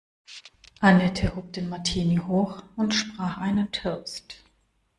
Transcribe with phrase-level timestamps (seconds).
[0.81, 4.43] Annette hob den Martini hoch und sprach ein Toast.